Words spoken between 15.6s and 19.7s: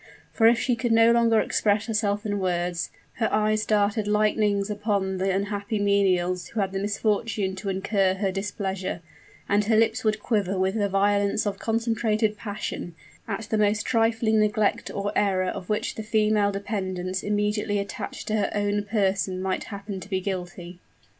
which the female dependents immediately attached to her own person might